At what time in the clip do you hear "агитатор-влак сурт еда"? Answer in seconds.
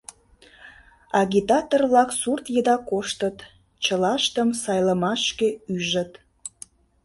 1.21-2.75